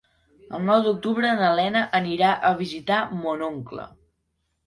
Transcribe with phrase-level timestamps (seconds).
[0.59, 3.87] El nou d'octubre na Lena anirà a visitar mon oncle.